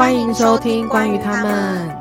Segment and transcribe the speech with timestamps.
[0.00, 2.00] 欢迎收听关于他们。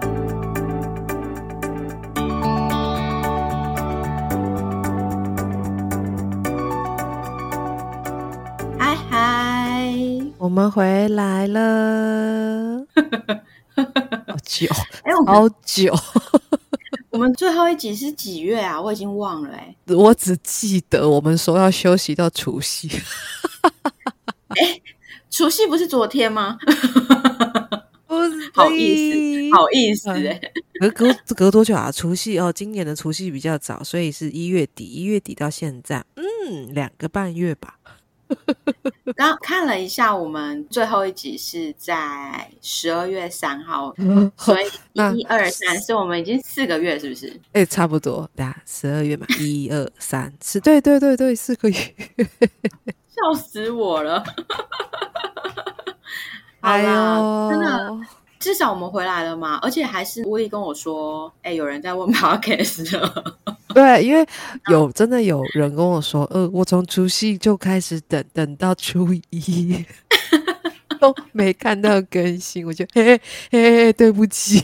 [8.80, 9.94] 嗨嗨，
[10.38, 12.86] 我们回来了，
[13.76, 14.66] 好久，
[15.04, 15.94] 哎、好久，
[17.12, 18.81] 我们最后一集是几月啊？
[18.81, 22.90] 我已经忘了哎、我只记得我们说要休息到除夕，
[25.30, 26.58] 除夕不是昨天吗？
[28.54, 30.41] 不好意思，好意思哎、
[30.80, 31.91] 隔隔隔多久啊？
[31.91, 37.76] 除夕哦，今年的除夕比较早，所以是一月底，一月底到现在，嗯，两个半月吧。
[39.16, 43.91] 刚看了一下，我们最后一集是在十二月三号，
[44.38, 44.66] 所以
[45.18, 47.41] 一二三是我们已经四个月，是不是？
[47.54, 51.76] 哎、差不多，对啊，十二月嘛，一二三四，对对对对，四个月。
[51.76, 54.24] 笑死我了！
[56.62, 57.99] 好哎啦，呦，真的
[58.40, 62.90] 至少我们回来了嘛，而且还是乌力跟我说，哎、有人在问 podcast。
[63.76, 64.25] 对，因为
[64.71, 69.85] 有真的有人跟我说，呃，我从除夕就开始等，等到初一
[70.99, 74.63] 都没看到更新，我就嘿嘿嘿嘿，对不起。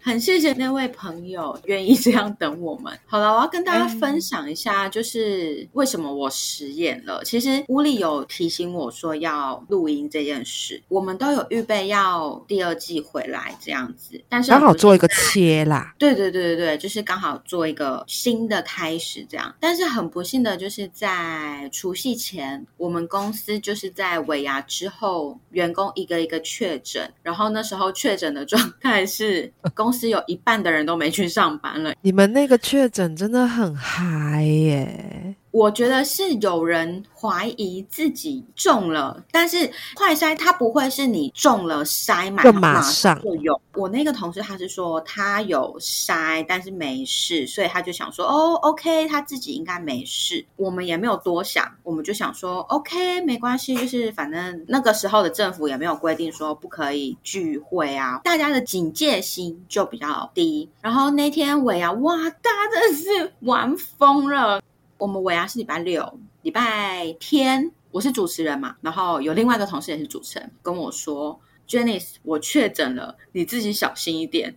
[0.00, 2.96] 很谢谢那位朋友愿意这样等我们。
[3.06, 7.22] 好了，我要跟大家分享一下，就是为什么我食言了。
[7.24, 19.54] 其实屋里有提醒我说要录音这件事，我们都有预备要第二季回来这样子，但是刚好做一个切啦，对对对对对，就是刚好做一个新的开始这样。
[19.60, 31.94] 但是很不幸的就是在除夕前，我们公司就是在尾牙之后，员工一个一个确诊，然后那时候确诊的状态是公公司有一半的人都没去上班了。
[32.02, 35.34] 你们那个确诊真的很嗨耶！
[35.58, 43.60] 我觉得是有人怀疑自己中了，但是快筛它不会是你中了筛嘛就马上就有。
[43.74, 50.44] 我那个同事他是说他有筛，但是没事，所以他就想说哦，OK，他自己应该没事。
[50.54, 60.70] 我们也没有多想，我们就想说 OK，没关系，就是反正那个时候的政府也没有规定说不可以聚会啊，大家的警戒心就比较低。
[60.80, 64.60] 然后那天尾牙，哇，大家真的是玩疯了。
[64.98, 74.56] 我们尾牙是礼拜六，礼拜天我是主持人嘛，然后有另外一个同事也是主持人，跟我说，Janice，我确诊了，你自己小心一点。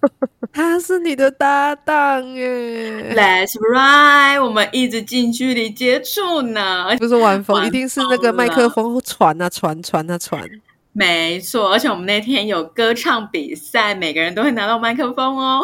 [0.52, 10.46] 他是你的搭档耶，Let's right，我们一直近距离接触呢，不是晚风，一定是那个麦克风传啊传传啊传。
[10.92, 15.62] 没错，而且我们那天有歌唱比赛，每个人都会拿到麦克风哦。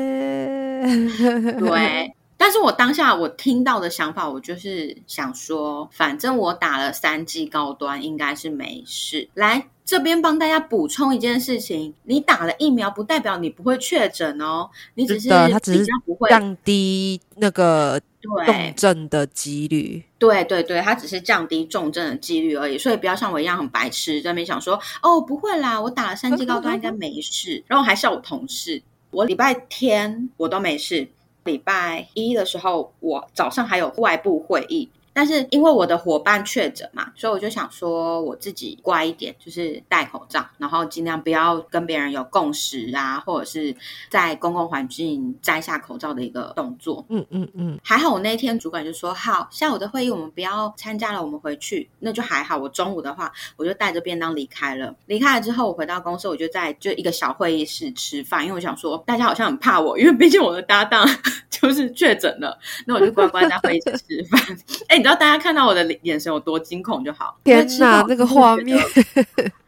[1.59, 2.15] 对，
[2.49, 9.29] 但是我当下我听到的想法，我就是想说，反正我打了三剂高端，应该是没事。
[9.35, 20.03] 来这边帮大家补充一件事情：你打了疫苗，不代表你不会确诊哦，你只是，它只比是较不会降低那个重症的几率。
[20.19, 28.83] 对对对，它只是降低重症的几率而已，所以不要像我一样很白痴，在那边想说哦不会啦，我打了三剂高端应该没事，然后还笑我同事。
[29.11, 31.09] 我礼拜天我都没事，
[31.45, 34.89] 礼拜一的时候我早上还有外部会议。
[35.19, 43.75] 但是因为我的伙伴确诊嘛，所以我就想说我自己乖一点，就是戴口罩，然后尽量不要跟别人有共识啊，或者是
[44.09, 47.05] 在公共环境摘下口罩的一个动作。
[47.09, 52.57] 嗯嗯嗯，还好我那天主管就说好，下午的会议我们不要参加了，我们回去，那就还好。
[52.57, 54.95] 我中午的话，我就带着便当离开了。
[55.07, 61.05] 离开了之后，我回到公司，我就在就一个小会议室吃饭，因为我想说大家好像很怕我，因为毕竟我的搭档
[61.51, 62.57] 就是确诊了，
[62.87, 64.41] 那我就乖乖在会议室吃饭。
[64.87, 67.39] 哎，你知道大家看到我的眼神有多惊恐就好。
[67.45, 68.79] 天哪，哪，那个画面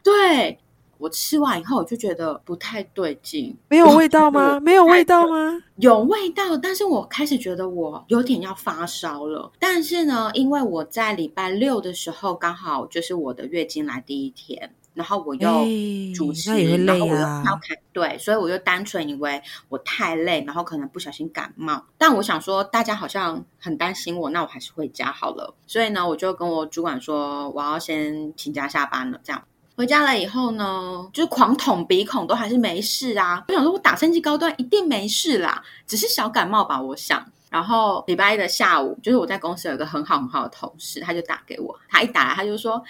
[0.03, 0.57] 对。
[0.97, 4.59] 我吃完以后，我就觉得不太对劲，没有味道吗？
[4.61, 5.59] 没有味道吗？
[5.77, 9.51] 有味道，但是我开始觉得我有点要发烧了。
[9.57, 16.51] 但是呢，因为我在礼拜六的时候刚好就是我的月经来第一天，然后我又哎主持，
[16.85, 21.83] 然后我要开对，所以我就单纯以为我太累，然后可能不小心感冒。
[21.97, 25.55] 但我想说，大家好像很担心我，那我还是回家好了。
[25.65, 29.41] 所以呢，我就跟我主管说，我要先请假下班了，这样。
[29.77, 33.43] 回家了以后呢，就是狂捅鼻孔，都还是没事啊。
[33.47, 37.25] 我想说，我打三剂高端一定没事啦，只是小感冒吧，我想。
[37.49, 42.81] 然后礼拜一的下午，就是我在公司有一个很好很好的同事，他就打给我，他一打来他就说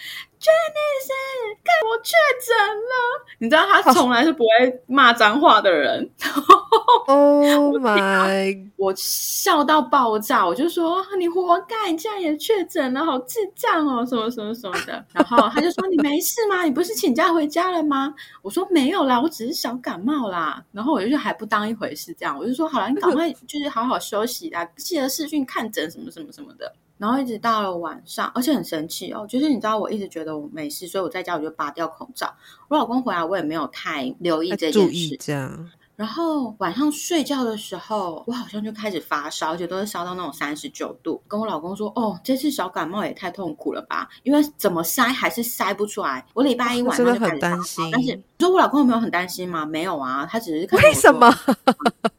[0.41, 2.13] Janice，看我确
[2.45, 2.91] 诊了。
[3.37, 6.09] 你知道他从来是不会骂脏话的人。
[7.07, 8.69] Oh my！
[8.77, 15.03] 我笑到爆炸，我就说你活该，你竟然也确诊了，好智障哦，什么什么什么的。
[15.11, 16.63] 然后他就说你没事吗？
[16.63, 18.13] 你不是请假回家了吗？
[18.41, 20.63] 我说没有啦，我只是小感冒啦。
[20.71, 26.73] 然后我就还不当一回事，这样我就说好了，你赶快就是好好休息啦，记得视讯看诊什么什么什么的。
[27.01, 32.31] 然后一直到了晚上，而且很神奇哦，就是你知道我一直觉得我没事，所以我在家我就拔掉口罩。
[32.67, 35.71] 我老公回来，我也没有太留意这件事，这样。
[35.95, 41.19] 然后晚上睡觉的时候，我好像就开始发烧，而且都是烧到那种三十九度。
[41.27, 44.07] 跟我老公说：“哦，这次小感冒也太痛苦了吧？
[44.21, 49.65] 因为怎么塞还是塞不出来。”我礼拜一晚上就开始担心，但是你说我老公有没有很担心吗？
[49.65, 51.27] 没有啊，他只是 为什么？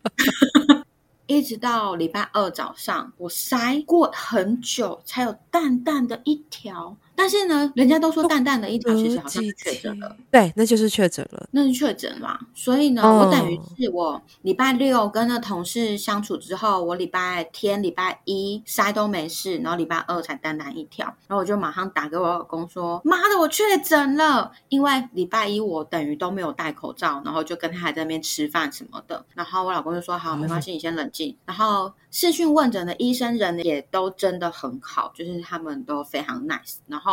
[1.33, 6.95] 一直到礼拜二早上，我塞过很久，才有淡淡的一条。
[7.23, 10.17] 但是呢，人家都说淡淡的一条，其实好像是确诊了。
[10.29, 12.37] 对，那就是确诊了，那是确诊嘛。
[12.53, 21.07] 所以呢，我等于是我礼拜六跟那同事相处之后，我礼拜天、礼拜一塞都没事，然后礼拜二才淡淡一条。
[21.29, 29.25] 然后我就马上打给我老公说：“妈的，我确诊了！”因为礼拜一我等于都没有戴口罩，然后就跟他还在那边吃饭什么的。
[29.33, 36.79] 然后我老公就说：“好，没关系，你先冷静。”然后视讯问诊的医生人也都真的很好，就是他们都非常 nice。
[36.89, 37.12] 然后。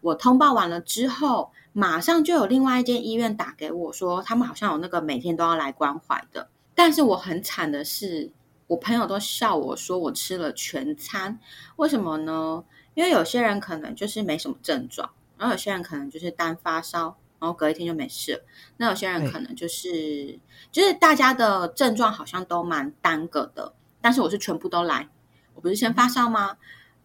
[0.00, 6.48] 我通报完了之后，马上就有另外一间医院打给我说，他们好像有那个每天都要来关怀的。
[6.74, 8.30] 但是我很惨的是，
[8.66, 11.38] 我朋友都笑我说我吃了全餐，
[11.76, 12.62] 为什么呢？
[12.94, 18.42] 因为有些人可能就是没什么症状，然后有些人可能就是单发烧，然后隔一天就没事。
[18.76, 20.38] 那有些人可能就是
[20.72, 25.08] 就是大家的症状好像都蛮单个的，但是我是全部都来，
[25.54, 26.56] 我不是先发烧吗？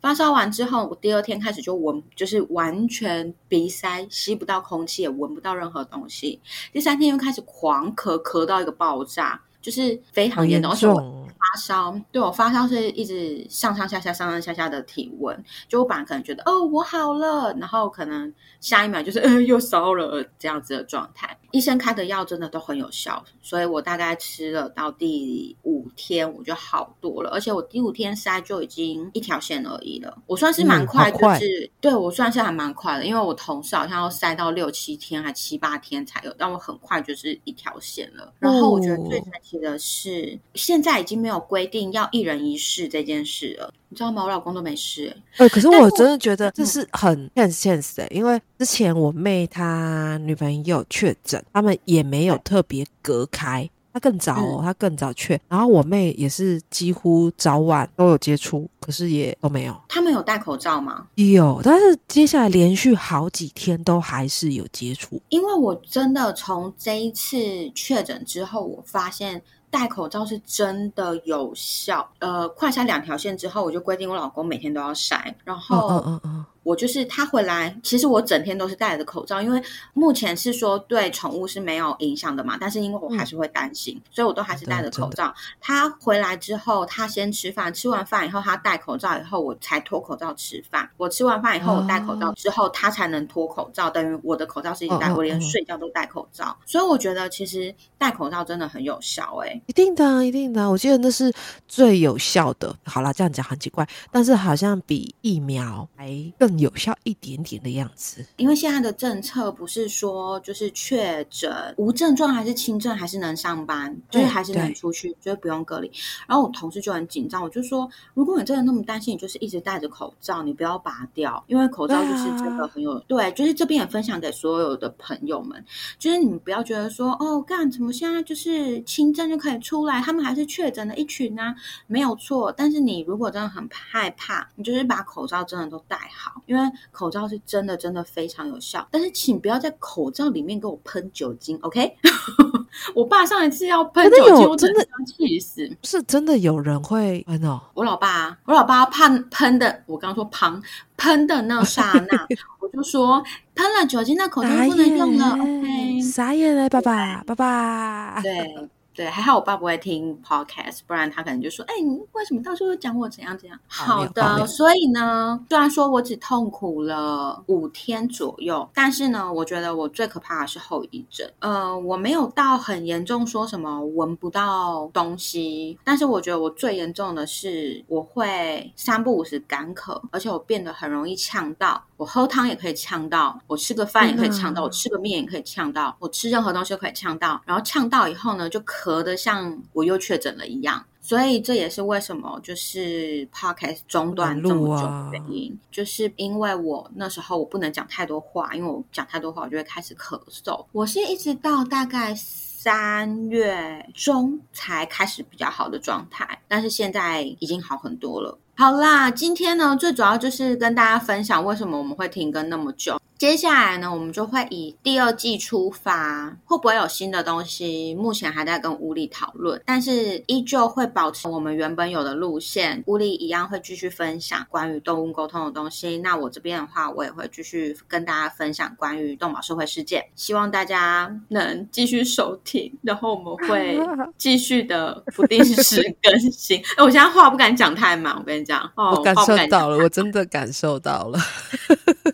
[0.03, 6.41] 发烧完之后，我第二天开始就闻，就是完全鼻塞，吸不到空气，也闻不到任何东西。
[6.73, 15.43] 第三天又开始狂咳，咳到一个爆炸，就是非常严重，而且我发烧，对我发烧是一直上上下下、上上下下的体温。
[15.67, 21.37] 就我本来可能觉得哦，我好了，然后可能下一秒就是呃又烧了这样子的状态。
[21.51, 38.33] 医生开的药真的都很有效，所以我大概吃了到第五天我就好多了，而且我第五天塞就已经一条线而已了，我算是蛮快，就是对我算是还蛮快的，因为我同事好像要塞到六七天还七八天才有，但我很快就是一条线了。
[38.39, 43.73] 然后我觉得最神奇的是，现在已经没有规定要一人一室这件事了。
[43.89, 44.23] 你知道吗？
[44.23, 45.15] 我老公都没事。
[45.37, 55.39] 呃，可是我真的觉得这是很 chance 的，因为之前我妹她女朋友确诊，他们也没有特别隔开，她更早哦，她更早确。
[55.47, 59.79] 然后我妹也是几乎早晚都有接触，可是也都没有。
[59.87, 61.05] 他们有戴口罩吗？
[61.13, 65.21] 有，但是接下来连续好几天都还是有接触。
[65.29, 67.37] 因为我真的从这一次
[67.75, 69.39] 确诊之后，我发现。
[69.73, 72.07] 戴口罩是真的有效。
[72.19, 76.45] 呃，快筛两条线之后，我就规定我老公每天都要晒，然后，嗯嗯嗯。
[76.63, 79.61] 我就是他回来，其实我整天都是戴着口罩，因为
[79.93, 82.57] 目前是说对宠物是没有影响的嘛。
[82.57, 85.33] 但是因为我还是会担心，所以我都还是戴着口罩。
[85.59, 90.89] 他回来之后，他先吃饭，吃完饭以后他戴口罩，以后我才脱口罩吃饭。
[90.95, 96.57] 我吃完饭以后我戴口罩之后，他才能脱口罩，等于我的口罩是一直戴，我连睡觉都戴口罩。
[96.65, 100.71] 所以我觉得其实戴口罩真的很有效，哎，一定的，一定的。
[100.71, 101.33] 我记得那是
[101.67, 102.73] 最有效的。
[102.85, 106.52] 好了，这样讲很奇怪，但是好像比疫苗还更。
[106.59, 115.91] 有效一点点的样子，因为现在的政策不是说就是确诊无症状还是轻症还是能上班，就是还是能出去，就是不用隔离。
[116.27, 123.31] 然后我同事就很紧张，我就说，如果你真的那么担心，你就是一直戴着口罩，你不要拔掉，因为口罩就是真的很有对。
[123.33, 125.63] 就是这边也分享给所有的朋友们，
[125.97, 131.55] 就是你们不要觉得说哦，干怎么现在就是轻症就可以出来，他们还是确诊的一群呢，
[131.87, 132.51] 没有错。
[132.51, 136.41] 但是你如果真的很害怕，你就是把口罩真的都戴好。
[136.45, 141.97] 因为口罩是真的真的非常有效，但是请不要在口罩里面给我喷酒精，OK？
[142.95, 145.69] 我爸上一次要喷酒精，我真的气死。
[145.83, 147.61] 是真的有人会喷哦？
[147.73, 150.61] 我老爸，我老爸怕喷的，我刚刚说旁
[150.97, 152.27] 喷的那刹那，
[152.59, 153.23] 我就说
[153.55, 156.01] 喷了酒精，那口罩不能用了，OK？
[156.01, 158.21] 傻眼了，爸爸，爸爸。
[158.23, 158.69] 对。
[158.93, 171.29] 对，还好我爸不会听 podcast，不然他可能就说：“哎、你为什么到处都讲我怎样怎样？”好的，所以呢，虽然说我只痛苦了五天左右，但是呢，我觉得我最可怕的是后遗症。
[171.39, 181.83] 呃，我没有到很严重，说什么闻不到东西，但是我觉得我最严重的是我会三不五时干咳，而且我变得很容易呛到。
[181.95, 187.41] 我喝汤也可以呛到，我吃个饭也可以呛到，我吃个面也可以呛到，我吃任何东西都可以呛到。
[187.45, 190.83] 然后呛到以后呢，就咳得像我又确诊了一样。
[191.05, 200.65] 所以这也是为什么就是 podcast 中断这么久的原因，就是因为我那时候我不能讲太多话，因为我讲太多话我就会开始咳嗽。
[200.71, 208.39] 我是一直到大概三月中才开始比较好的状态，但是现在已经好很多了。
[208.55, 212.97] 好啦，今天呢，最主要就是跟大家分享为什么我们会停更那么久。
[213.23, 217.95] 接下来呢，我们就会以第二季出发，会不会有新的东西？
[217.95, 222.83] 目前还在跟乌力讨论，但是依旧会保持我们原本有的路线。
[222.85, 225.97] 乌力一样会继续分享关于动物沟通的东西。
[225.99, 230.03] 那我这边的话，我也会继续跟大家分享关于动保社会事件。
[230.17, 233.79] 希望大家能继续收听，然后我们会
[234.17, 236.61] 继续的不定时更新。
[236.75, 241.17] 哎，我现在话不敢讲太满，我跟你讲，哦，我感受到了，我真的感受到了。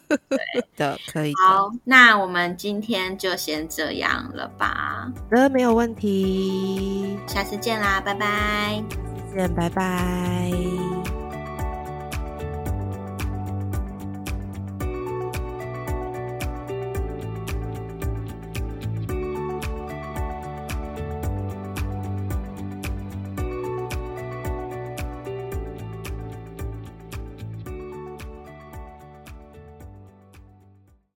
[0.79, 7.17] 对的，可以的，好，那我们今天就先这样了吧，的，没有问题。
[7.27, 8.81] 下次见啦，拜拜。
[9.35, 10.88] 再见，拜拜。